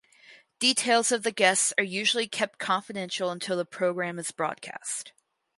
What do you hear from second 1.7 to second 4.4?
are usually kept confidential until the programme is